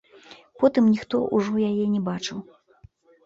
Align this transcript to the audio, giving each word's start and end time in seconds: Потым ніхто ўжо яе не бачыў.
Потым 0.61 0.87
ніхто 0.93 1.19
ўжо 1.39 1.53
яе 1.69 1.85
не 1.97 2.01
бачыў. 2.09 2.37